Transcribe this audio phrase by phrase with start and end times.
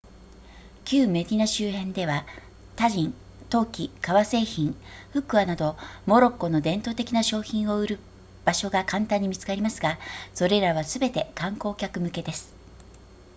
[0.83, 2.25] 旧メディナ周辺では
[2.75, 3.13] タジン
[3.51, 4.73] 陶器革製品
[5.13, 5.77] フックアなど
[6.07, 7.99] モロッコの伝統的な商品を売る
[8.43, 9.99] 場所が簡単に見つかりますが
[10.33, 12.51] それらはすべて観光客向けです